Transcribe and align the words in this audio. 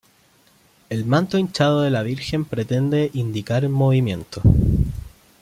El 0.89 1.05
manto 1.05 1.37
hinchado 1.37 1.81
de 1.81 1.91
la 1.91 2.01
Virgen 2.01 2.43
pretende 2.43 3.11
indicar 3.13 3.69
movimiento. 3.69 4.41